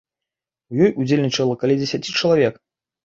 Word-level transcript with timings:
У 0.75 0.79
ёй 0.87 0.95
удзельнічала 1.03 1.59
каля 1.65 1.75
дзесяці 1.83 2.17
чалавек. 2.21 2.55